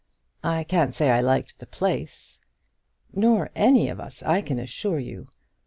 [0.43, 2.39] I can't say I liked the place."
[3.13, 5.27] "Nor any of us, I can assure you.